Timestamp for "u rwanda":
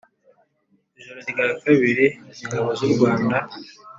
2.87-3.37